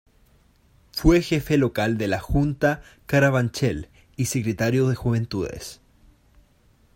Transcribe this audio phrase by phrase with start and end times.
[0.93, 5.79] Fue jefe local de la Junta de Carabanchel y secretario de Juventudes.